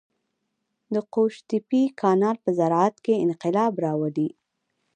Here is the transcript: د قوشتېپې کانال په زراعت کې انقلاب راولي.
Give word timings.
د 0.93 0.95
قوشتېپې 1.13 1.83
کانال 2.01 2.35
په 2.43 2.49
زراعت 2.57 2.95
کې 3.05 3.21
انقلاب 3.25 3.73
راولي. 3.85 4.29